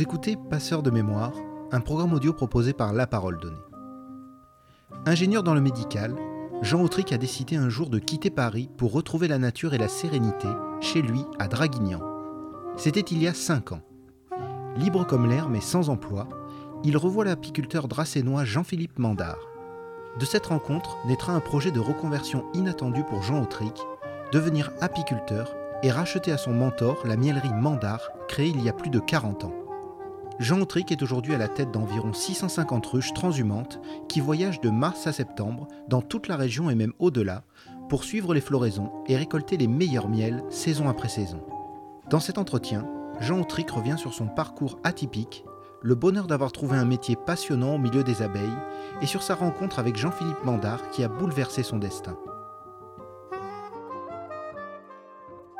[0.00, 1.34] Vous écoutez Passeur de mémoire,
[1.72, 3.60] un programme audio proposé par La Parole Donnée.
[5.04, 6.16] Ingénieur dans le médical,
[6.62, 9.88] Jean Autric a décidé un jour de quitter Paris pour retrouver la nature et la
[9.88, 10.48] sérénité
[10.80, 12.00] chez lui à Draguignan.
[12.78, 13.82] C'était il y a 5 ans.
[14.78, 16.30] Libre comme l'air mais sans emploi,
[16.82, 19.50] il revoit l'apiculteur dracénois Jean-Philippe Mandard.
[20.18, 23.78] De cette rencontre naîtra un projet de reconversion inattendu pour Jean Autric,
[24.32, 28.88] devenir apiculteur et racheter à son mentor la mielerie Mandard, créée il y a plus
[28.88, 29.59] de 40 ans.
[30.40, 35.06] Jean Autric est aujourd'hui à la tête d'environ 650 ruches transhumantes qui voyagent de mars
[35.06, 37.42] à septembre dans toute la région et même au-delà
[37.90, 41.44] pour suivre les floraisons et récolter les meilleurs miels saison après saison.
[42.08, 42.88] Dans cet entretien,
[43.20, 45.44] Jean Autric revient sur son parcours atypique,
[45.82, 48.48] le bonheur d'avoir trouvé un métier passionnant au milieu des abeilles
[49.02, 52.16] et sur sa rencontre avec Jean-Philippe Mandard qui a bouleversé son destin.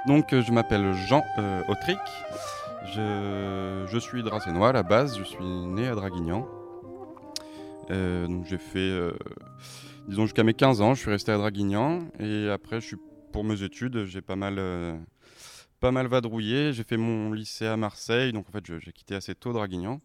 [0.06, 1.98] Donc je m'appelle Jean euh, Autric,
[2.86, 6.48] je, suis dracénois à la base, je suis né à Draguignan.
[7.90, 9.12] Euh, donc j'ai fait, euh,
[10.08, 12.96] disons jusqu'à mes 15 ans, je suis resté à Draguignan et après je suis
[13.32, 14.60] pour mes études, j'ai pas mal,
[15.78, 16.72] pas mal vadrouillé.
[16.72, 20.00] J'ai fait mon lycée à Marseille, donc en fait j'ai quitté assez tôt Draguignan.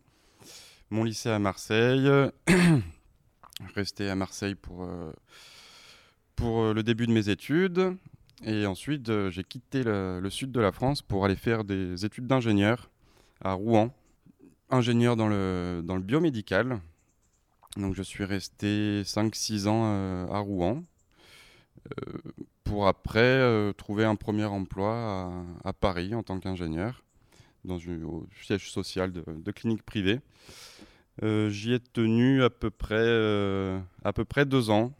[0.89, 2.09] Mon lycée à Marseille,
[3.75, 4.87] resté à Marseille pour,
[6.35, 7.97] pour le début de mes études.
[8.43, 12.27] Et ensuite, euh, j'ai quitté le, sud de la France pour aller faire des études
[12.27, 12.89] d'ingénieur
[13.41, 13.93] à Rouen.
[14.69, 16.79] Ingénieur dans le, dans le biomédical.
[17.77, 20.83] Donc je suis resté 5-6 ans euh, à Rouen.
[21.85, 22.17] Euh,
[22.63, 25.31] pour après trouver un premier emploi
[25.63, 27.03] à, Paris en tant qu'ingénieur
[27.63, 30.19] dans un au siège social de, de clinique privée.
[31.21, 33.07] J'y ai tenu à peu près,
[34.03, 34.93] à peu près deux ans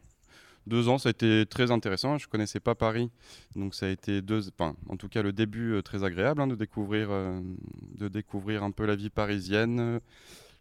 [0.67, 2.17] deux ans, ça a été très intéressant.
[2.17, 3.11] Je connaissais pas Paris,
[3.55, 6.55] donc ça a été deux, en tout cas le début euh, très agréable hein, de
[6.55, 7.39] découvrir, euh,
[7.97, 9.99] de découvrir un peu la vie parisienne,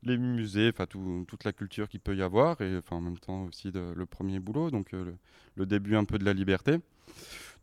[0.03, 3.73] les musées, enfin toute la culture qu'il peut y avoir, et en même temps aussi
[3.73, 5.13] le premier boulot, donc euh,
[5.55, 6.79] le, début un peu de la liberté.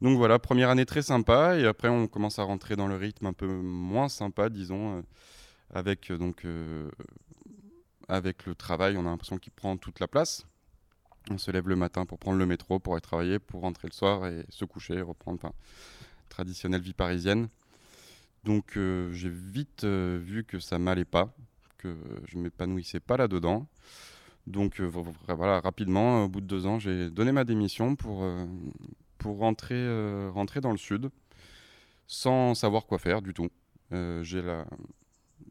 [0.01, 3.27] Donc voilà, première année très sympa, et après on commence à rentrer dans le rythme
[3.27, 5.03] un peu moins sympa, disons,
[5.71, 6.43] avec donc
[8.07, 10.47] avec le travail, on a l'impression qu'il prend toute la place.
[11.29, 13.93] On se lève le matin pour prendre le métro, pour aller travailler, pour rentrer le
[13.93, 15.53] soir et se coucher, reprendre, enfin,
[16.29, 17.47] traditionnelle vie parisienne.
[18.43, 21.31] Donc euh, j'ai vite euh, vu que ça m'allait pas,
[21.77, 21.95] que
[22.25, 23.67] je m'épanouissais pas là-dedans.
[24.47, 24.91] Donc euh,
[25.27, 28.25] voilà, rapidement, au bout de deux ans, j'ai donné ma démission pour,
[29.19, 31.11] pour rentrer, rentrer dans le sud,
[32.07, 33.49] sans savoir quoi faire du tout.
[33.91, 34.65] la,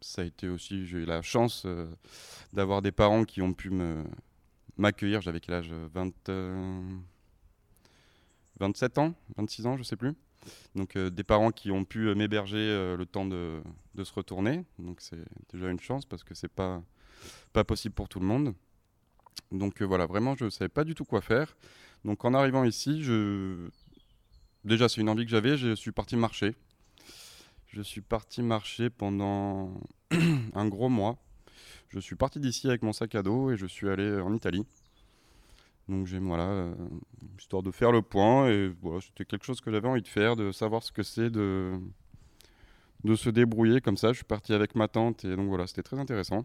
[0.01, 1.69] ça a été aussi, j'ai eu la chance
[2.53, 4.03] d'avoir des parents qui ont pu me,
[4.81, 5.21] m'accueillir.
[5.21, 6.13] J'avais quel âge 20,
[8.59, 10.15] 27 euh, ans, 26 ans, je sais plus.
[10.75, 13.63] Donc euh, des parents qui ont pu euh, m'héberger le temps de,
[13.95, 14.65] de, se retourner.
[14.79, 16.83] Donc c'est déjà une chance parce que c'est pas
[17.53, 18.55] pas possible pour tout le monde.
[19.53, 21.57] Donc voilà, vraiment je savais pas du tout quoi faire.
[22.05, 23.69] Donc en arrivant ici, je
[24.65, 26.57] déjà c'est une envie que j'avais, je suis parti marcher.
[27.67, 29.75] Je suis parti marcher pendant
[30.55, 31.19] un gros mois
[31.91, 34.65] je suis parti d'ici avec mon sac à dos et je suis allé en Italie.
[35.89, 36.75] Donc j'ai voilà, euh,
[37.37, 40.37] histoire de faire le point et voilà, c'était quelque chose que j'avais envie de faire,
[40.37, 41.79] de savoir ce que c'est de
[43.03, 44.09] de se débrouiller comme ça.
[44.09, 46.45] Je suis parti avec ma tante et donc voilà, c'était très intéressant.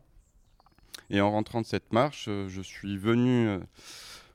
[1.11, 3.59] Et en rentrant de cette marche, euh, je suis venu euh,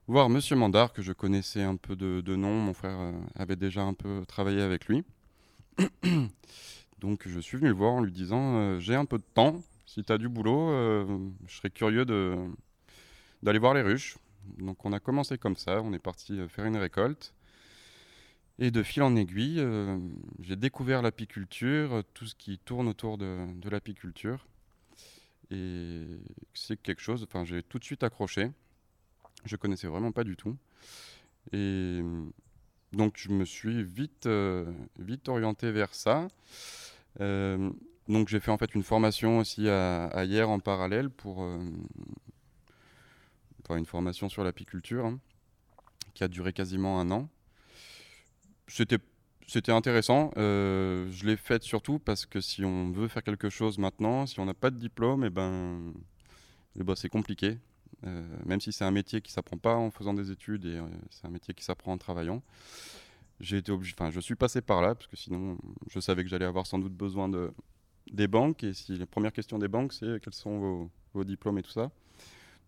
[0.06, 2.54] voir Monsieur Mandar que je connaissais un peu de nom.
[2.60, 5.02] Mon frère avait déjà un peu travaillé avec lui.
[7.00, 10.04] donc je suis venu le voir en lui disant j'ai un peu de temps, si
[10.04, 11.18] tu as du boulot, euh,
[11.48, 12.04] je serais curieux
[13.42, 14.18] d'aller voir les ruches.
[14.58, 17.34] Donc on a commencé comme ça, on est parti euh, faire une récolte.
[18.60, 19.98] Et de fil en aiguille, euh,
[20.38, 24.46] j'ai découvert l'apiculture, tout ce qui tourne autour de, l'apiculture.
[25.50, 26.06] Et
[26.54, 28.52] c'est quelque chose, enfin j'ai tout de suite accroché.
[29.44, 30.56] Je connaissais vraiment pas du tout.
[31.52, 32.00] Et
[32.92, 34.28] donc je me suis vite,
[35.00, 36.28] vite orienté vers ça.
[38.08, 41.58] Donc j'ai fait en fait une formation aussi à, hier en parallèle pour euh,
[43.76, 45.18] une formation sur l'apiculture hein,
[46.14, 47.28] qui a duré quasiment un an.
[48.66, 48.98] C'était
[49.46, 50.30] c'était intéressant.
[50.36, 54.38] Euh, je l'ai faite surtout parce que si on veut faire quelque chose maintenant, si
[54.38, 55.92] on n'a pas de diplôme, et eh ben,
[56.78, 57.58] eh ben c'est compliqué.
[58.06, 60.80] Euh, même si c'est un métier qui s'apprend pas en faisant des études et
[61.10, 62.42] c'est un métier qui s'apprend en travaillant.
[63.40, 65.58] J'ai été obligé, enfin, je suis passé par là parce que sinon,
[65.88, 67.50] je savais que j'allais avoir sans doute besoin de,
[68.10, 68.64] des banques.
[68.64, 71.70] Et si la première question des banques, c'est quels sont vos, vos, diplômes et tout
[71.70, 71.90] ça.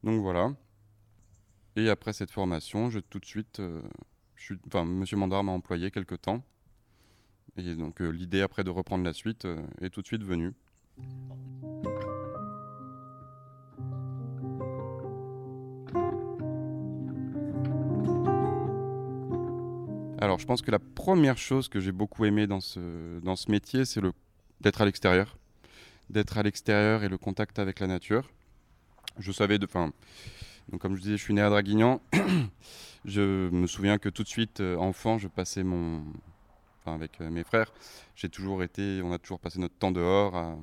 [0.05, 0.53] Donc voilà.
[1.77, 3.81] Et après cette formation, je tout de suite, euh,
[4.37, 6.43] je enfin, Monsieur Mandar m'a employé quelques temps.
[7.57, 10.53] Et donc euh, l'idée après de reprendre la suite euh, est tout de suite venue.
[20.19, 23.51] Alors je pense que la première chose que j'ai beaucoup aimé dans ce, dans ce
[23.51, 24.13] métier, c'est le
[24.63, 25.37] d'être à l'extérieur.
[26.11, 28.31] D'être à l'extérieur et le contact avec la nature.
[29.19, 32.01] Je savais, donc comme je disais, je suis né à Draguignan.
[33.05, 36.05] je me souviens que tout de suite, euh, enfant, je passais mon,
[36.81, 37.73] enfin avec euh, mes frères,
[38.17, 40.57] j'ai toujours été, on a toujours passé notre temps dehors, à,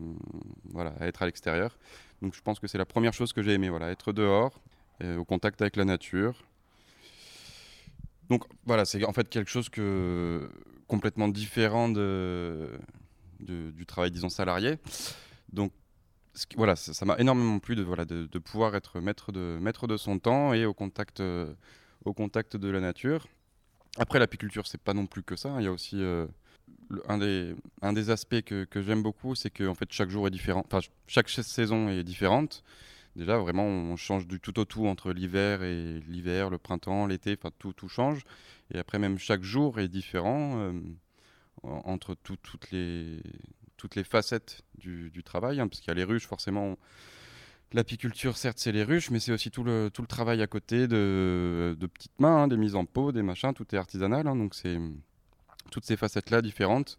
[0.65, 1.77] voilà, à être à l'extérieur.
[2.21, 4.59] Donc je pense que c'est la première chose que j'ai aimé, voilà, être dehors,
[5.03, 6.43] euh, au contact avec la nature.
[8.29, 10.49] Donc voilà, c'est en fait quelque chose que
[10.87, 12.69] complètement différent de,
[13.39, 14.77] du travail, disons, salarié.
[15.51, 15.71] Donc
[16.55, 20.19] voilà, ça m'a énormément plu de, voilà, de, pouvoir être maître de, maître de son
[20.19, 21.53] temps et au contact, euh,
[22.05, 23.27] au contact de la nature.
[23.97, 25.55] Après, l'apiculture, c'est pas non plus que ça.
[25.59, 26.27] Il y a aussi euh,
[27.07, 30.27] un, des, un des aspects que, que j'aime beaucoup, c'est que en fait, chaque jour
[30.27, 30.63] est différent.
[30.65, 32.63] Enfin, chaque saison est différente.
[33.15, 37.35] Déjà, vraiment, on change du tout au tout entre l'hiver et l'hiver, le printemps, l'été.
[37.37, 38.21] Enfin, tout, tout change.
[38.73, 40.71] Et après, même chaque jour est différent euh,
[41.63, 43.21] entre toutes les
[43.77, 46.77] toutes les facettes du, travail, hein, parce qu'il y a les ruches, forcément.
[47.71, 50.87] L'apiculture, certes, c'est les ruches, mais c'est aussi tout le, tout le travail à côté
[50.87, 54.27] de, de petites mains, hein, des mises en pot, des machins, tout est artisanal.
[54.27, 54.77] Hein, donc, c'est
[55.71, 56.97] toutes ces facettes-là différentes.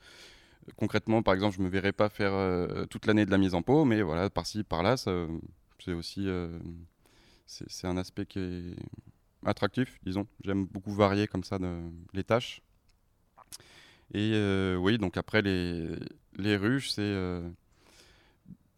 [0.76, 3.54] Concrètement, par exemple, je ne me verrais pas faire euh, toute l'année de la mise
[3.54, 6.58] en pot, mais voilà, par-ci, par-là, c'est aussi euh,
[7.46, 8.76] c'est un aspect qui est
[9.44, 10.26] attractif, disons.
[10.44, 11.58] J'aime beaucoup varier comme ça
[12.12, 12.62] les tâches.
[14.12, 15.86] Et euh, oui, donc après, les,
[16.36, 17.48] les ruches, c'est euh,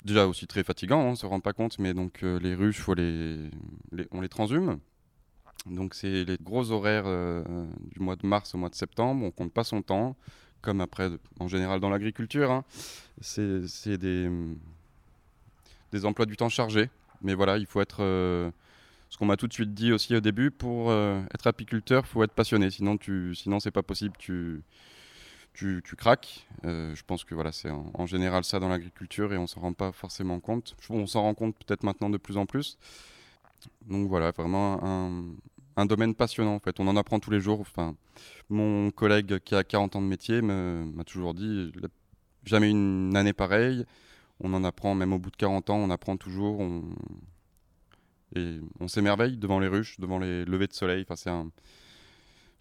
[0.04, 2.86] déjà aussi très fatigant, on ne se rend pas compte, mais donc euh, les ruches,
[2.88, 4.78] on les transhume.
[5.66, 9.52] Donc c'est les gros horaires du mois de mars au mois de septembre, on compte
[9.52, 10.16] pas son temps,
[10.60, 11.08] comme après,
[11.38, 12.50] en général dans l'agriculture.
[12.50, 12.64] Hein.
[13.20, 14.28] C'est des,
[15.92, 16.90] des emplois du temps chargés.
[17.22, 20.50] Mais voilà, il faut être ce qu'on m'a tout de suite dit aussi au début,
[20.50, 24.16] pour être apiculteur, faut être passionné, sinon, tu, sinon c'est pas possible.
[25.52, 26.46] Tu, craques.
[26.64, 29.72] Euh, je pense que voilà, c'est en, général ça dans l'agriculture et on s'en rend
[29.72, 30.76] pas forcément compte.
[30.90, 32.78] On s'en rend compte peut-être maintenant de plus en plus.
[33.86, 34.82] Donc voilà, vraiment
[35.76, 36.80] un, domaine passionnant en fait.
[36.80, 37.60] On en apprend tous les jours.
[37.60, 37.94] Enfin,
[38.48, 41.72] mon collègue qui a 40 ans de métier m'a toujours dit
[42.44, 43.84] jamais une année pareille.
[44.40, 46.60] On en apprend même au bout de 40 ans, on apprend toujours.
[46.60, 46.82] On...
[48.34, 51.02] Et on s'émerveille devant les ruches, devant les levées de soleil.
[51.02, 51.50] Enfin, c'est un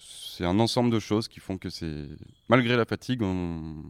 [0.02, 2.08] c'est un ensemble de choses qui font que c'est,
[2.50, 3.84] malgré la fatigue, on,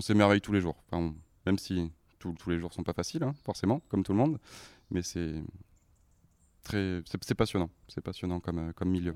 [0.00, 0.76] s'émerveille tous les jours.
[0.92, 1.90] même si
[2.20, 4.38] tous les jours sont pas faciles, hein, forcément, comme tout le monde,
[4.90, 5.42] mais c'est
[6.62, 7.70] très, c'est passionnant.
[7.88, 9.14] C'est passionnant comme, euh, comme milieu.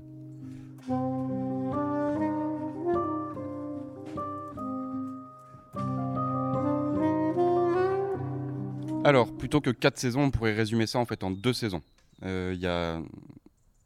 [9.05, 11.81] Alors, plutôt que quatre saisons, on pourrait résumer ça en fait en deux saisons.
[12.23, 13.01] Euh, il y a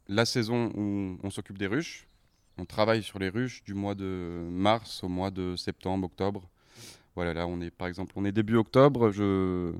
[0.08, 2.07] la saison où on s'occupe des ruches,
[2.58, 6.48] on travaille sur les ruches du mois de mars au mois de septembre, octobre.
[7.14, 9.72] Voilà, là, on est par exemple, on est début octobre, je,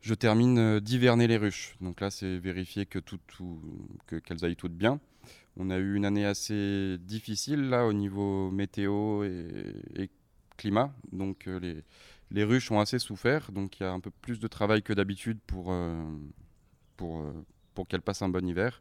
[0.00, 1.76] je termine euh, d'hiverner les ruches.
[1.80, 3.18] Donc là, c'est vérifier que tout,
[4.06, 4.98] que, qu'elles aillent toutes bien.
[5.58, 10.10] On a eu une année assez difficile là au niveau météo et,
[10.56, 10.90] climat.
[11.12, 11.84] Donc euh, les,
[12.30, 13.52] les, ruches ont assez souffert.
[13.52, 16.02] Donc il y a un peu plus de travail que d'habitude pour, euh,
[16.96, 17.22] pour,
[17.74, 18.80] pour qu'elles passent un bon hiver.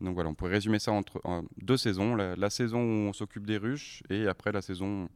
[0.00, 1.20] Donc voilà, on pourrait résumer ça entre
[1.60, 2.14] deux saisons.
[2.14, 5.08] La, saison où on s'occupe des ruches et après la saison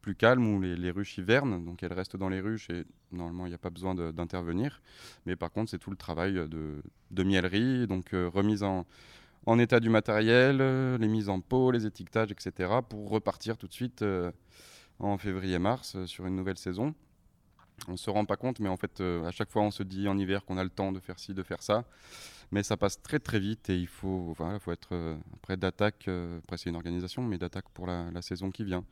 [0.00, 1.64] plus calme où les, ruches hivernent.
[1.64, 4.80] Donc elles restent dans les ruches et normalement il n'y a pas besoin d'intervenir.
[5.26, 8.86] Mais par contre, c'est tout le travail de, de miellerie, donc euh, remise en,
[9.44, 12.72] en, état du matériel, euh, les mises en pot, les étiquetages, etc.
[12.88, 14.32] pour repartir tout de suite euh,
[14.98, 16.94] en février-mars sur une nouvelle saison.
[17.88, 20.06] On ne se rend pas compte, mais en fait, à chaque fois, on se dit
[20.06, 21.86] en hiver qu'on a le temps de faire ci, de faire ça
[22.52, 26.06] mais ça passe très très vite et il faut, voilà, faut être euh, prêt d'attaque.
[26.08, 28.84] Euh, après, c'est une organisation, mais d'attaque pour la, saison qui vient.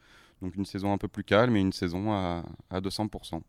[0.43, 3.43] Donc une saison un peu plus calme et une saison à, à 200%.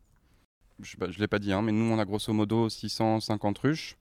[0.82, 3.96] Je ne l'ai pas dit, hein, mais nous, on a grosso modo 650 ruches.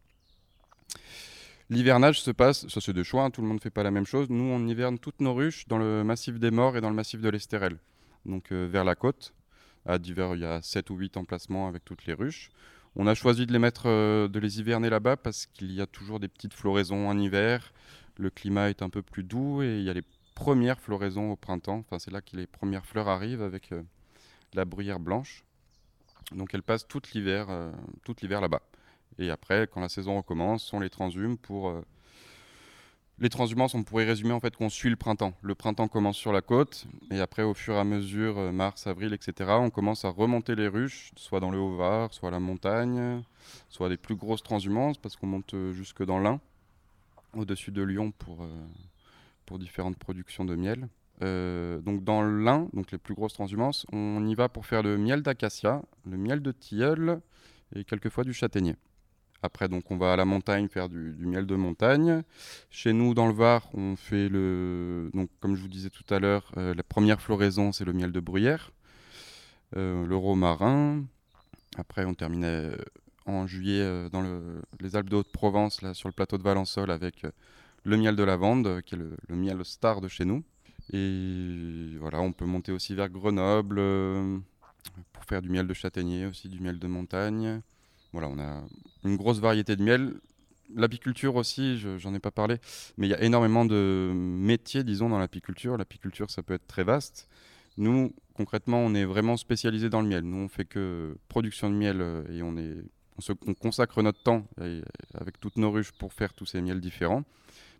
[1.69, 3.91] L'hivernage se passe, ça c'est de choix, hein, tout le monde ne fait pas la
[3.91, 4.27] même chose.
[4.29, 7.21] Nous, on hiverne toutes nos ruches dans le massif des Morts et dans le massif
[7.21, 7.77] de l'Estérel,
[8.25, 9.33] donc euh, vers la côte.
[10.35, 12.51] Il y a 7 ou 8 emplacements avec toutes les ruches.
[12.95, 15.87] On a choisi de les mettre, euh, de les hiverner là-bas parce qu'il y a
[15.87, 17.73] toujours des petites floraisons en hiver.
[18.17, 20.03] Le climat est un peu plus doux et il y a les
[20.35, 21.79] premières floraisons au printemps.
[21.79, 23.81] Enfin, c'est là que les premières fleurs arrivent avec euh,
[24.53, 25.43] la bruyère blanche.
[26.33, 27.71] Donc elles passent tout l'hiver, euh,
[28.21, 28.61] l'hiver là-bas.
[29.17, 31.73] Et après, quand la saison recommence, on les transhume pour
[33.21, 35.33] les transhumances, on pourrait résumer en fait qu'on suit le printemps.
[35.41, 38.87] Le printemps commence sur la côte, et après, au fur et à mesure, euh, mars,
[38.87, 42.39] avril, etc., on commence à remonter les ruches, soit dans le Haut-Var, soit à la
[42.39, 43.21] montagne,
[43.69, 46.39] soit des plus grosses transhumances, parce qu'on monte euh, jusque dans l'Ain,
[47.33, 50.87] au-dessus de Lyon pour, euh, différentes productions de miel.
[51.19, 55.23] donc dans l'Ain, donc les plus grosses transhumances, on y va pour faire le miel
[55.23, 57.19] d'acacia, le miel de tilleul
[57.75, 58.75] et quelquefois du châtaignier.
[59.41, 62.23] Après, donc, on va à la montagne faire du, miel de montagne.
[62.69, 65.09] Chez nous, dans le Var, on fait le.
[65.13, 68.11] Donc, comme je vous disais tout à l'heure, euh, la première floraison, c'est le miel
[68.11, 68.71] de bruyère,
[69.77, 71.03] euh, le romarin.
[71.77, 72.71] Après, on terminait
[73.25, 74.23] en juillet dans
[74.79, 77.25] les Alpes de Haute-Provence, là, sur le plateau de Valençol, avec
[77.83, 80.43] le miel de lavande, qui est le, le miel star de chez nous.
[80.91, 84.37] Et voilà, on peut monter aussi vers Grenoble euh,
[85.13, 87.61] pour faire du miel de châtaignier, aussi du miel de montagne.
[88.11, 88.63] Voilà, on a
[89.03, 90.13] une grosse variété de miel.
[90.75, 92.57] L'apiculture aussi, j'en ai pas parlé,
[92.97, 95.77] mais il y a énormément de métiers, disons, dans l'apiculture.
[95.77, 97.27] L'apiculture, ça peut être très vaste.
[97.77, 100.23] Nous, concrètement, on est vraiment spécialisé dans le miel.
[100.23, 104.45] Nous, on fait que production de miel euh, et on, se, on consacre notre temps
[105.13, 107.23] avec toutes nos ruches pour faire tous ces miels différents.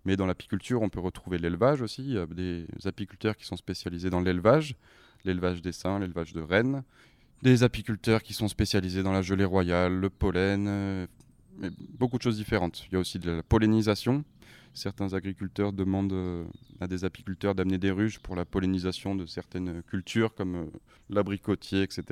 [0.05, 2.01] Mais dans l'apiculture, on peut retrouver l'élevage aussi.
[2.03, 4.75] Il y a des apiculteurs qui sont spécialisés dans l'élevage,
[5.25, 6.83] l'élevage des seins, l'élevage de rennes.
[7.41, 11.07] Des apiculteurs qui sont spécialisés dans la gelée royale, le pollen, euh,
[11.97, 12.83] beaucoup de choses différentes.
[12.87, 14.25] Il y a aussi de la pollinisation.
[14.73, 16.45] Certains agriculteurs demandent euh,
[16.81, 20.65] à des apiculteurs d'amener des ruches pour la pollinisation de certaines cultures comme euh,
[21.09, 22.03] l'abricotier, etc.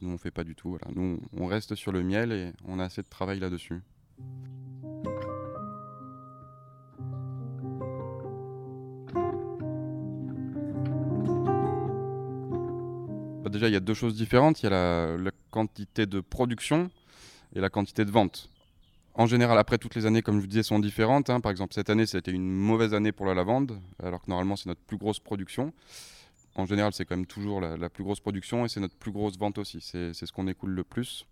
[0.00, 0.78] Nous, on ne fait pas du tout.
[0.94, 3.82] Nous, on reste sur le miel et on a assez de travail là-dessus.
[13.48, 14.62] Bah, déjà, il y a deux choses différentes.
[14.62, 16.90] Il y a la, quantité de production
[17.54, 18.50] et la quantité de vente.
[19.14, 21.30] En général, après, toutes les années, comme je vous disais, sont différentes.
[21.30, 21.40] Hein.
[21.40, 24.66] Par exemple, cette année, c'était une mauvaise année pour la lavande, alors que normalement, c'est
[24.66, 25.72] notre plus grosse production.
[26.56, 29.38] En général, c'est quand même toujours la, plus grosse production et c'est notre plus grosse
[29.38, 29.80] vente aussi.
[29.80, 31.26] C'est ce qu'on écoule le plus.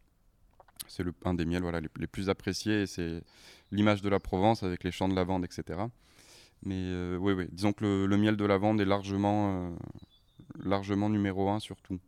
[0.89, 2.87] C'est un des miels voilà, les, plus appréciés.
[2.87, 3.23] C'est
[3.73, 5.81] l'image de la Provence avec les champs de lavande, etc.
[6.63, 9.71] Mais euh, oui, oui, disons que le, miel de lavande est largement, euh,
[10.65, 11.99] largement numéro un surtout.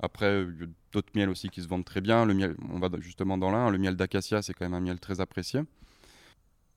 [0.00, 2.24] Après, il y a d'autres miels aussi qui se vendent très bien.
[2.24, 3.70] Le miel, on va justement dans l'un.
[3.70, 5.62] Le miel d'acacia, c'est quand même un miel très apprécié.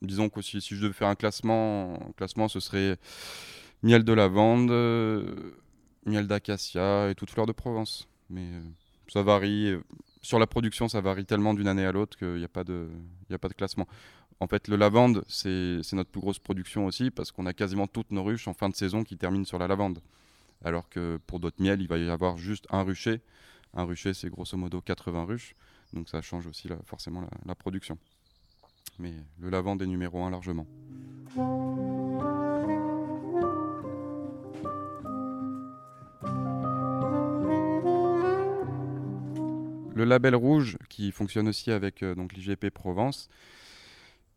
[0.01, 2.97] Disons que si, je devais faire un classement, classement, ce serait
[3.83, 5.53] miel de lavande, euh,
[6.05, 8.07] miel d'acacia et toute fleur de Provence.
[8.31, 8.61] Mais euh,
[9.07, 9.75] ça varie.
[10.23, 12.63] Sur la production, ça varie tellement d'une année à l'autre qu'il n'y a, a pas
[12.63, 13.87] de classement.
[14.39, 18.09] En fait, le lavande, c'est notre plus grosse production aussi parce qu'on a quasiment toutes
[18.09, 19.99] nos ruches en fin de saison qui terminent sur la lavande
[20.63, 23.21] alors que pour d'autres miels, il va y avoir juste un rucher.
[23.73, 25.55] Un rucher, c'est grosso modo 80 ruches,
[25.93, 27.97] donc ça change aussi forcément la, production.
[28.99, 30.67] Mais le lavande est numéro un largement.
[39.95, 43.29] Le label rouge, qui fonctionne aussi avec euh, l'IGP Provence,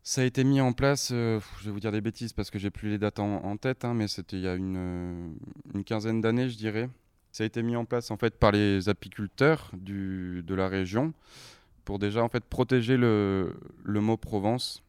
[0.05, 2.59] ça a été mis en place, euh, je vais vous dire des bêtises parce que
[2.59, 5.35] j'ai plus les dates en, tête, hein, mais c'était il y a une,
[5.83, 6.89] quinzaine d'années, je dirais.
[7.31, 11.11] Ça a été mis en place en fait par les apiculteurs de la région
[11.85, 14.83] pour déjà en fait protéger le, le mot Provence.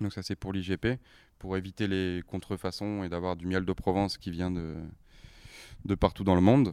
[0.00, 0.98] Donc ça c'est pour l'IGP,
[1.38, 4.74] pour éviter les contrefaçons et d'avoir du miel de Provence qui vient de,
[5.84, 6.72] de partout dans le monde.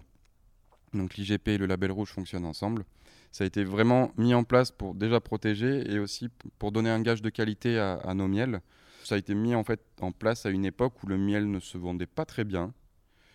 [0.93, 2.85] Donc l'IGP et le label rouge fonctionnent ensemble
[3.31, 6.29] ça a été vraiment mis en place pour déjà protéger et aussi
[6.59, 8.61] pour donner un gage de qualité à, nos miels.
[9.03, 11.59] Ça a été mis en fait en place à une époque où le miel ne
[11.59, 12.73] se vendait pas très bien.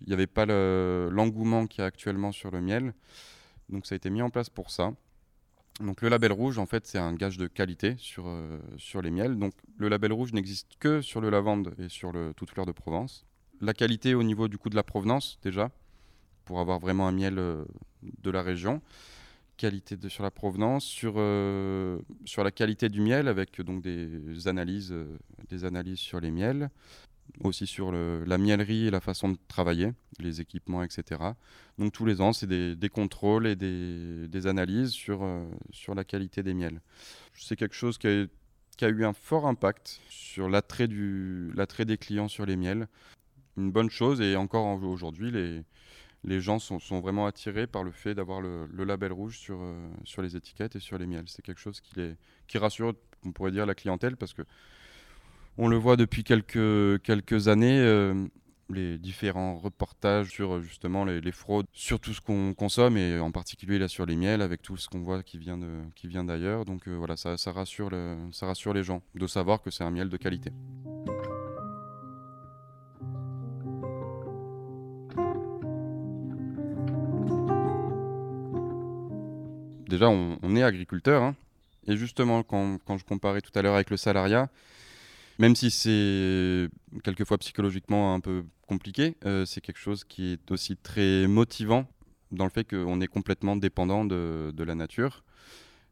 [0.03, 2.95] Il n'y avait pas l'engouement qu'il y a actuellement sur le miel.
[3.69, 4.93] Donc ça a été mis en place pour ça.
[5.81, 9.11] Donc le label rouge, en fait, c'est un gage de qualité sur, euh, sur les
[9.11, 9.39] miels.
[9.39, 13.25] Donc le label rouge n'existe que sur le lavande et sur toute fleur de Provence.
[13.61, 15.71] La qualité au niveau du coup de la provenance, déjà,
[16.45, 17.65] pour avoir vraiment un miel euh,
[18.03, 18.83] de la région
[19.57, 24.93] qualité sur la provenance, sur, euh, sur la qualité du miel avec donc des analyses,
[24.93, 25.19] euh,
[25.49, 26.71] des analyses sur les miels,
[27.41, 31.21] aussi sur la miellerie et la façon de travailler, les équipements, etc.
[31.79, 36.05] Donc tous les ans, c'est des, contrôles et des, des analyses sur, euh, sur la
[36.05, 36.81] qualité des miels.
[37.35, 38.27] C'est quelque chose qui a,
[38.77, 42.89] qui a, eu un fort impact sur l'attrait des clients sur les miels.
[43.57, 45.63] Une bonne chose et encore aujourd'hui, les,
[46.25, 49.75] les gens sont, vraiment attirés par le fait d'avoir le, label rouge sur, euh,
[50.05, 51.25] sur les étiquettes et sur les miels.
[51.27, 52.01] C'est quelque chose qui,
[52.47, 54.43] qui rassure, on pourrait dire, la clientèle parce que
[55.59, 58.27] on le voit depuis quelques, quelques années, euh,
[58.71, 63.79] les différents reportages sur justement les, fraudes, sur tout ce qu'on consomme et en particulier
[63.79, 65.59] là sur les miels avec tout ce qu'on voit qui vient,
[66.25, 66.65] d'ailleurs.
[66.65, 67.91] Donc euh, voilà, ça, rassure
[68.33, 70.53] ça rassure les gens de savoir que c'est un miel de qualité.
[80.03, 81.23] Déjà, on, est agriculteur.
[81.23, 81.37] Hein.
[81.87, 84.49] et justement, quand, je comparais tout à l'heure avec le salariat,
[85.39, 86.69] même si c'est
[87.05, 89.17] quelquefois psychologiquement un peu compliqué.
[89.47, 91.87] c'est quelque chose qui est aussi très motivant
[92.31, 95.25] dans le fait qu'on est complètement dépendant de, la nature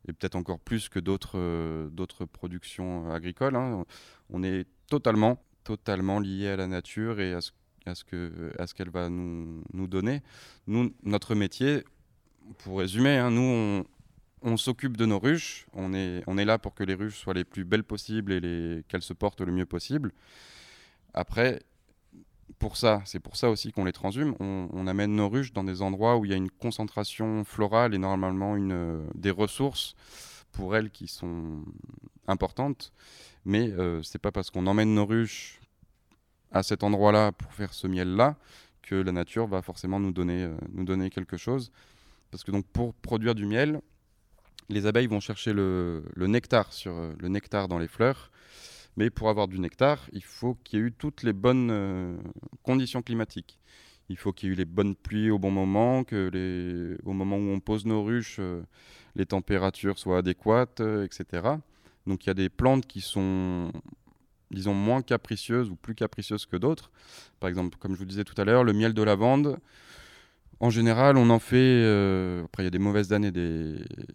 [0.08, 3.56] et peut-être encore plus que d'autres d'autres productions agricoles.
[3.56, 3.84] Hein.
[4.30, 7.40] On est totalement totalement lié à la nature et à
[7.94, 10.22] ce, qu'elle va nous, nous, donner.
[10.66, 11.84] Nous, notre métier,
[12.58, 13.84] pour résumer, hein, nous on,
[14.42, 17.34] on s'occupe de nos ruches, on est, on est là pour que les ruches soient
[17.34, 20.12] les plus belles possibles et qu'elles se portent le mieux possible.
[21.12, 21.60] Après,
[22.58, 25.82] pour ça, c'est pour ça aussi qu'on les transhume, on, amène nos ruches dans des
[25.82, 29.94] endroits où il y a une concentration florale et normalement une, des ressources
[30.52, 31.62] pour elles qui sont
[32.26, 32.92] importantes.
[33.44, 35.60] Mais euh, c'est pas parce qu'on emmène nos ruches
[36.50, 38.36] à cet endroit-là pour faire ce miel-là
[38.82, 41.70] que la nature va forcément nous donner, euh, nous donner quelque chose.
[42.30, 43.80] Parce que donc pour produire du miel,
[44.70, 48.30] les abeilles vont chercher le, nectar sur euh, le nectar dans les fleurs.
[48.96, 52.16] Mais pour avoir du nectar, il faut qu'il y ait eu toutes les bonnes euh,
[52.62, 53.58] conditions climatiques.
[54.08, 57.12] Il faut qu'il y ait eu les bonnes pluies au bon moment, que les, au
[57.12, 58.62] moment où on pose nos ruches, euh,
[59.14, 61.42] les températures soient adéquates, etc.
[62.06, 63.70] Donc il y a des plantes qui sont,
[64.50, 66.90] disons, moins capricieuses ou plus capricieuses que d'autres.
[67.38, 69.58] Par exemple, comme je vous disais tout à l'heure, le miel de lavande,
[70.60, 71.56] en général, on en fait.
[71.56, 73.32] Euh, après, il y a des mauvaises années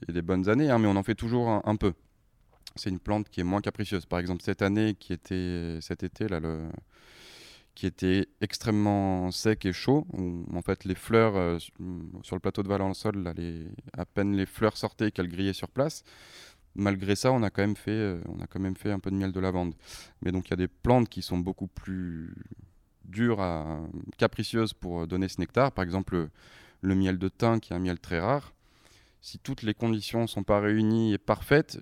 [0.08, 1.94] et des bonnes années, hein, mais on en fait toujours un, peu.
[2.76, 4.06] C'est une plante qui est moins capricieuse.
[4.06, 6.40] Par exemple, cette année, qui était cet été, là,
[7.74, 11.58] qui était extrêmement sec et chaud, où en fait les fleurs euh,
[12.24, 13.34] sur le plateau de Valençol, là,
[13.98, 16.04] à peine les fleurs sortaient qu'elles grillaient sur place.
[16.76, 19.10] Malgré ça, on a quand même fait, euh, on a quand même fait un peu
[19.10, 19.76] de miel de lavande.
[20.22, 22.34] Mais donc il y a des plantes qui sont beaucoup plus
[23.08, 23.80] dure, à,
[24.18, 25.72] capricieuse pour donner ce nectar.
[25.72, 26.30] Par exemple,
[26.82, 28.54] le, miel de thym, qui est un miel très rare.
[29.22, 31.80] Si toutes les conditions ne sont pas réunies et parfaites,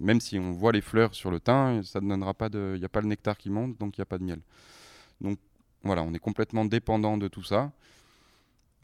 [0.00, 2.78] même si on voit les fleurs sur le thym, ça ne donnera pas de, il
[2.78, 4.40] n'y a pas le nectar qui monte, donc il n'y a pas de miel.
[5.20, 5.38] Donc
[5.82, 7.70] voilà, on est complètement dépendant de tout ça.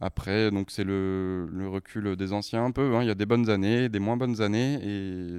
[0.01, 2.97] Après, donc c'est le, recul des anciens un peu.
[2.97, 3.03] Hein.
[3.03, 5.39] Il y a des bonnes années, des moins bonnes années, et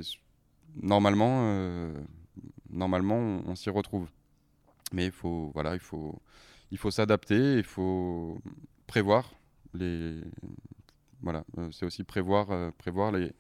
[0.82, 1.94] normalement, euh,
[2.70, 4.08] normalement, on s'y retrouve.
[4.94, 6.22] Mais il faut, voilà, il faut,
[6.72, 8.42] il faut s'adapter, il faut
[8.88, 9.34] prévoir
[9.74, 10.22] les,
[11.24, 13.32] voilà, euh, c'est aussi prévoir, euh, prévoir les,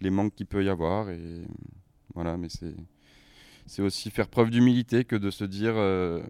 [0.00, 1.42] les manques qu'il peut y avoir et
[2.14, 2.74] voilà, mais c'est,
[3.66, 6.22] c'est aussi faire preuve d'humilité que de se dire, euh,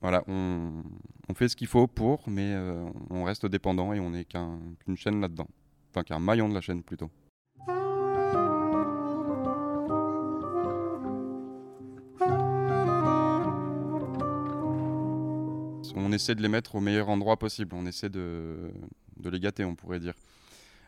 [0.00, 0.82] voilà, on,
[1.28, 2.54] on, fait ce qu'il faut pour, mais
[3.10, 5.48] on reste dépendant et on n'est qu'une chaîne là-dedans,
[5.90, 7.10] enfin qu'un maillon de la chaîne plutôt.
[16.18, 17.74] Essaie de les mettre au meilleur endroit possible.
[17.74, 18.72] On essaie de,
[19.24, 20.14] les gâter, on pourrait dire.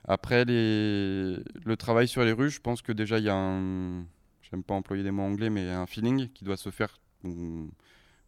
[0.04, 4.04] Après, le travail sur les ruches, je pense que déjà, il y a un.
[4.42, 7.70] J'aime pas employer des mots anglais, mais un feeling qui doit se faire ou,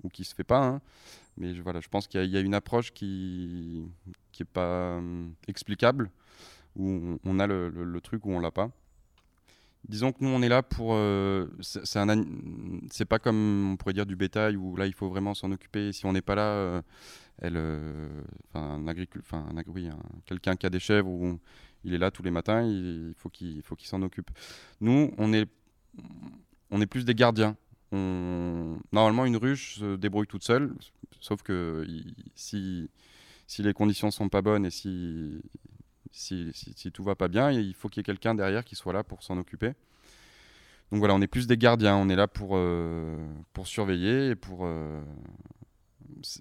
[0.05, 0.65] ou qui se fait pas.
[0.65, 0.81] Hein.
[1.37, 3.83] Mais voilà, je pense qu'il y, a une approche qui
[4.39, 6.11] n'est pas euh, explicable,
[6.77, 8.71] où on, a le, le, truc ou on l'a pas.
[9.89, 10.95] Disons que nous, on est là pour.
[10.95, 15.51] Euh, c'est pas comme on pourrait dire du bétail où là, il faut vraiment s'en
[15.51, 15.93] occuper.
[15.93, 16.83] Si on n'est pas là, euh,
[17.43, 18.23] euh,
[18.55, 18.95] un
[20.25, 21.41] quelqu'un qui a des chèvres où
[21.83, 24.31] il est là tous les matins, il, faut qu'il, s'en occupe.
[24.81, 25.47] Nous, on est,
[26.87, 27.57] plus des gardiens.
[27.91, 30.75] Normalement, une ruche se débrouille toute seule,
[31.21, 31.85] sauf que
[32.37, 32.89] si,
[33.49, 35.43] si les conditions sont pas bonnes et si
[36.13, 38.93] si, si, tout va pas bien, il faut qu'il y ait quelqu'un derrière qui soit
[38.93, 39.73] là pour s'en occuper.
[40.91, 43.17] Donc voilà, on est plus des gardiens, on est là pour, euh,
[43.55, 44.67] pour surveiller et pour.
[44.67, 45.03] Euh,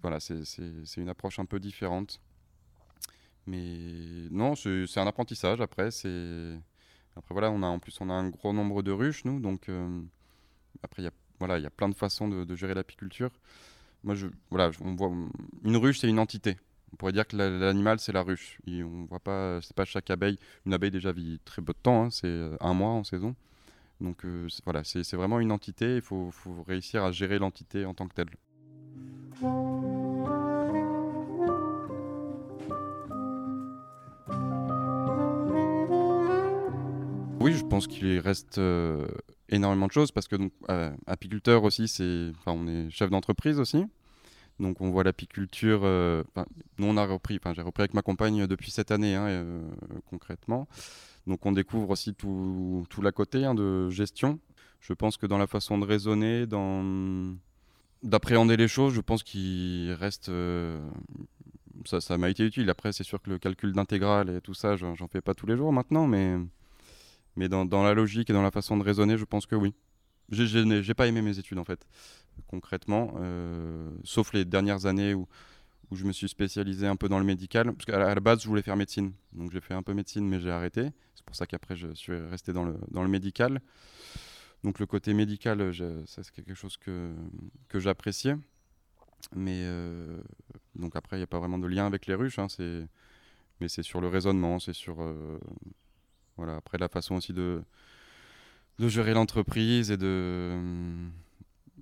[0.02, 2.20] voilà, c'est une approche un peu différente.
[3.48, 5.90] Mais non, c'est un apprentissage après.
[7.16, 9.40] Après voilà, on a, en plus on a un gros nombre de ruches, nous.
[9.40, 10.02] Donc euh,
[10.84, 13.32] après, il y a voilà, y a plein de façons de, de gérer l'apiculture.
[14.04, 15.12] Moi, je, voilà, on voit,
[15.64, 16.58] une ruche, c'est une entité
[16.94, 18.60] on pourrait dire que l'animal c'est la ruche.
[18.68, 20.38] Et on voit pas, c'est pas chaque abeille.
[20.66, 23.36] Une abeille déjà vit très peu de temps, hein, c'est euh, un mois en saison.
[24.00, 25.96] Donc euh, voilà, c'est vraiment une entité.
[25.96, 26.32] Il faut,
[26.68, 28.30] réussir à gérer l'entité en tant que telle.
[37.40, 39.08] Oui, je pense qu'il reste euh,
[39.50, 40.52] énormément de choses parce que donc
[41.08, 43.86] apiculteur aussi, c'est, enfin, on est chef d'entreprise aussi.
[44.60, 45.82] Donc on voit l'apiculture.
[45.84, 46.24] Euh,
[46.78, 49.62] nous on a repris, j'ai repris avec ma compagne depuis cette année hein, euh,
[50.10, 50.68] concrètement.
[51.28, 54.40] Donc on découvre aussi tout, tout l'à côté hein, de gestion.
[54.82, 56.48] Je pense que dans la façon de raisonner,
[58.04, 60.30] d'appréhender les choses, je pense qu'il reste.
[60.30, 60.84] Euh,
[61.86, 62.70] ça, m'a été utile.
[62.70, 65.56] Après, c'est sûr que le calcul d'intégrale et tout ça, j'en fais pas tous les
[65.56, 66.38] jours maintenant, mais,
[67.36, 69.74] mais dans, la logique et dans la façon de raisonner, je pense que oui.
[70.32, 71.86] J'ai pas aimé mes études en fait
[72.48, 75.28] concrètement, euh, sauf les dernières années où
[75.92, 77.74] où je me suis spécialisé un peu dans le médical.
[77.74, 79.12] Parce qu'à la base, je voulais faire médecine.
[79.34, 80.90] Donc j'ai fait un peu médecine, mais j'ai arrêté.
[81.16, 83.62] C'est pour ça qu'après, je suis resté dans le, dans le médical.
[84.64, 85.74] Donc le côté médical,
[86.06, 87.14] c'est quelque chose que,
[87.68, 88.36] que j'appréciais.
[89.36, 90.18] Mais euh,
[90.76, 92.40] donc après, il n'y a pas vraiment de lien avec les ruches.
[92.40, 92.48] Hein,
[93.60, 95.38] mais c'est sur le raisonnement, c'est sur euh,
[96.38, 97.62] voilà, après la façon aussi de,
[98.82, 100.58] de gérer l'entreprise et de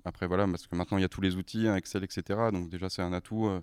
[0.04, 2.68] après voilà parce que maintenant il y a tous les outils hein, Excel etc donc
[2.68, 3.62] déjà c'est un atout euh,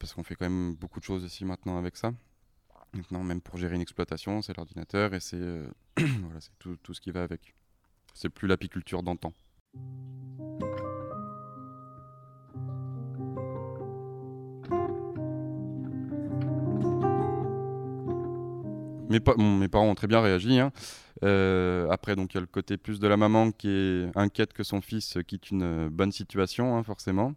[0.00, 2.12] parce qu'on fait quand même beaucoup de choses ici maintenant avec ça
[2.92, 5.38] maintenant même pour gérer une exploitation c'est l'ordinateur et c'est
[5.96, 7.54] voilà, tout, ce qui va avec
[8.14, 9.32] c'est plus l'apiculture d'antan
[19.08, 20.58] mes, mes, parents ont très bien réagi.
[20.58, 20.70] Hein.
[21.24, 24.52] Euh, après, donc il y a le côté plus de la maman qui est inquiète
[24.52, 27.34] que son fils quitte une euh, bonne situation, hein, forcément.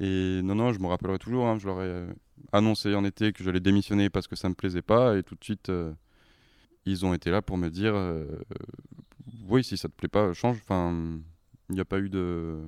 [0.00, 1.46] Et non, non, je me rappellerai toujours.
[1.46, 2.12] Hein, je leur ai euh,
[2.52, 5.44] annoncé en été que j'allais démissionner parce que ça me plaisait pas, et tout de
[5.44, 5.70] suite,
[6.86, 7.94] ils ont été là pour me dire,
[9.48, 10.58] oui, si ça te plaît pas, change.
[10.62, 11.18] Enfin,
[11.70, 12.60] il n'y a pas eu de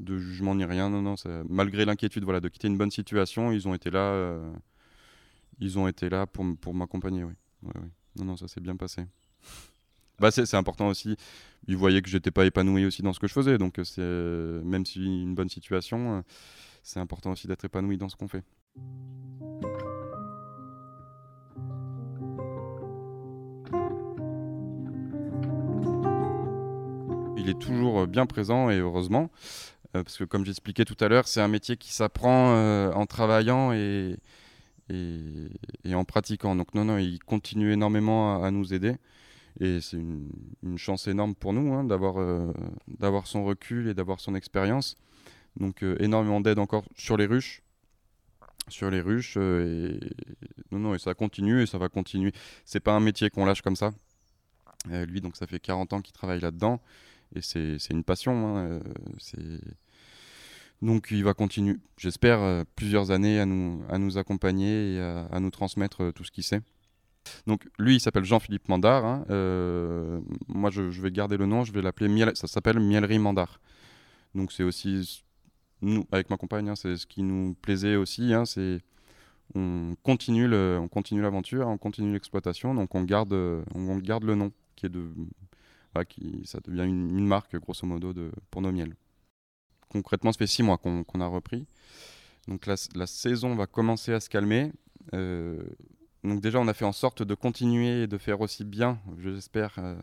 [0.00, 0.90] jugement ni rien.
[0.90, 1.14] Non, non,
[1.48, 4.38] malgré l'inquiétude, voilà, de quitter une bonne situation, ils ont été là.
[5.60, 7.24] ils ont été là pour, m'accompagner.
[8.16, 9.04] Non, non, ça s'est bien passé.
[10.20, 11.16] Bah, c'est important aussi.
[11.66, 13.58] Ils voyaient que j'étais pas épanoui aussi dans ce que je faisais.
[13.58, 16.22] Donc, c'est même si une bonne situation, euh,
[16.82, 18.44] c'est important aussi d'être épanoui dans ce qu'on fait.
[27.36, 29.30] Il est toujours bien présent et heureusement,
[29.96, 33.06] euh, parce que comme j'expliquais tout à l'heure, c'est un métier qui s'apprend euh, en
[33.06, 34.16] travaillant et,
[34.90, 36.56] et, en pratiquant.
[36.56, 38.96] Donc non, non, il continue énormément à, nous aider.
[39.60, 40.28] Et c'est une,
[40.76, 42.52] chance énorme pour nous hein, d'avoir euh,
[42.88, 44.96] d'avoir son recul et d'avoir son expérience.
[45.56, 47.62] Donc euh, énormément d'aide encore sur les ruches.
[48.68, 49.34] Sur les ruches.
[49.36, 50.10] Euh, et,
[50.72, 52.32] non, non, et ça continue et ça va continuer.
[52.64, 53.92] C'est pas un métier qu'on lâche comme ça.
[54.90, 56.80] lui, donc ça fait 40 ans qu'il travaille là-dedans.
[57.36, 58.56] Et c'est une passion.
[58.58, 58.80] Hein,
[60.82, 65.50] donc il va continuer, j'espère, plusieurs années à nous, à nous accompagner et à, nous
[65.50, 66.60] transmettre tout ce qu'il sait.
[67.46, 69.04] Donc lui, il s'appelle Jean-Philippe Mandar.
[69.04, 69.24] Hein.
[69.30, 72.32] Euh, moi, je, vais garder le nom, je vais l'appeler Miel.
[72.34, 73.60] Ça s'appelle Mielerie Mandar.
[74.34, 75.24] Donc c'est aussi
[75.80, 78.34] nous, avec ma compagne, hein, c'est ce qui nous plaisait aussi.
[78.34, 78.80] Hein, c'est
[79.54, 82.74] on continue l'aventure, on continue l'exploitation.
[82.74, 83.32] Donc on garde,
[83.74, 85.08] on garde le nom qui est de,
[86.08, 88.94] qui, ça devient une, une, marque grosso modo de, pour nos miels
[89.94, 91.66] concrètement, ça fait six mois qu'on a repris.
[92.48, 94.72] Donc la, saison va commencer à se calmer.
[95.14, 95.62] Euh,
[96.24, 99.74] donc déjà, on a fait en sorte de continuer et de faire aussi bien, j'espère,
[99.78, 99.94] euh,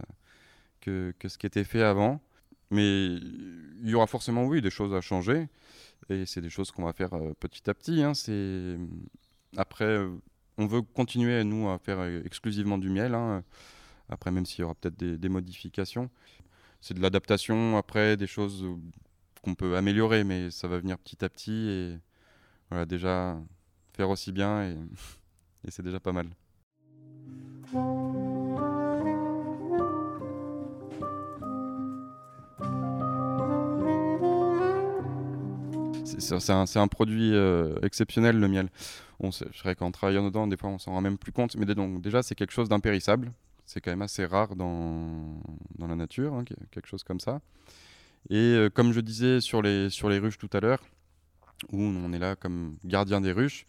[0.79, 2.21] que, ce qui était fait avant.
[2.69, 5.49] Mais il y aura forcément, oui, des choses à changer.
[6.09, 8.03] Et c'est des choses qu'on va faire euh, petit à petit.
[8.03, 8.13] Hein.
[9.57, 9.97] Après,
[10.57, 13.15] on veut continuer, nous, à faire exclusivement du miel.
[13.15, 13.43] Hein.
[14.09, 16.09] Après, même s'il y aura peut-être des, modifications.
[16.81, 18.65] C'est de l'adaptation, après, des choses
[19.41, 21.69] qu'on peut améliorer, mais ça va venir petit à petit.
[21.69, 21.97] Et
[22.69, 23.39] voilà, déjà,
[23.93, 24.75] faire aussi bien,
[25.69, 26.27] c'est déjà pas mal.
[36.37, 38.69] C'est un, produit euh, exceptionnel, le miel.
[39.19, 41.55] On je dirais qu'en travaillant dedans, des fois, on s'en rend même plus compte.
[41.55, 43.31] Mais déjà, c'est quelque chose d'impérissable.
[43.65, 45.41] C'est quand même assez rare dans,
[45.77, 47.41] dans la nature, hein, quelque chose comme ça.
[48.29, 50.81] Et euh, comme je disais sur les, sur les ruches tout à l'heure,
[51.71, 53.65] où on est là comme gardien des ruches,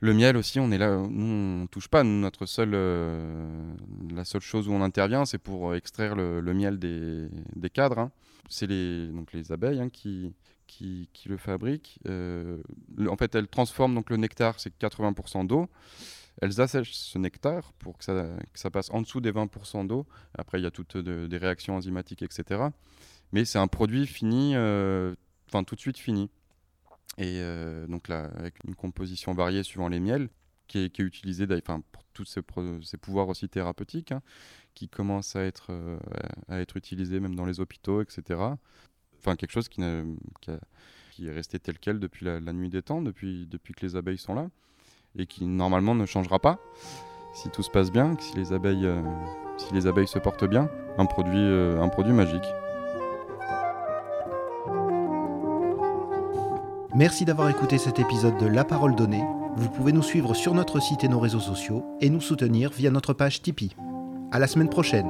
[0.00, 2.02] le miel aussi, on est là, nous on touche pas.
[2.02, 3.74] notre seule, euh,
[4.12, 7.98] la seule chose où on intervient, c'est pour extraire le, miel des, des cadres.
[7.98, 8.12] Hein.
[8.48, 10.32] C'est les, donc les abeilles hein, qui,
[10.66, 11.98] qui, qui, le fabriquent.
[12.08, 12.62] Euh,
[13.08, 15.68] en fait, elles transforment donc le nectar, c'est 80% d'eau.
[16.40, 20.06] Elles assèchent ce nectar pour que ça, que ça, passe en dessous des 20% d'eau.
[20.36, 22.70] Après, il y a toutes des réactions enzymatiques, etc
[23.32, 25.14] mais c'est un produit fini, euh,
[25.48, 26.30] enfin tout de suite fini.
[27.18, 30.28] Et euh, donc là, avec une composition variée suivant les miels,
[30.68, 31.48] qui est, utilisée
[31.90, 32.42] pour tous ces,
[32.96, 34.22] pouvoirs aussi thérapeutiques, hein,
[34.74, 35.98] qui commencent à être, euh,
[36.48, 36.78] à être
[37.20, 38.40] même dans les hôpitaux, etc.
[39.18, 39.82] Enfin, quelque chose qui,
[41.10, 44.16] qui, est resté tel quel depuis la, nuit des temps, depuis, depuis que les abeilles
[44.16, 44.48] sont là,
[45.18, 46.60] et qui normalement ne changera pas
[47.34, 48.88] si tout se passe bien, si les abeilles,
[49.58, 50.70] si les abeilles se portent bien.
[50.98, 52.46] Un produit, un produit magique.
[56.94, 59.22] Merci d'avoir écouté cet épisode de La Parole Donnée.
[59.56, 62.90] Vous pouvez nous suivre sur notre site et nos réseaux sociaux et nous soutenir via
[62.90, 63.76] notre page Tipeee.
[64.32, 65.08] À la semaine prochaine.